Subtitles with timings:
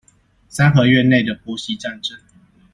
[0.49, 2.17] 三合院內的婆媳戰爭